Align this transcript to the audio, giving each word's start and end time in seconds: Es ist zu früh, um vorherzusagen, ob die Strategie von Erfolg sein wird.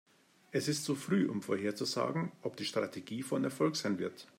Es 0.49 0.67
ist 0.67 0.83
zu 0.83 0.95
früh, 0.95 1.27
um 1.29 1.43
vorherzusagen, 1.43 2.31
ob 2.41 2.57
die 2.57 2.65
Strategie 2.65 3.21
von 3.21 3.43
Erfolg 3.43 3.75
sein 3.75 3.99
wird. 3.99 4.27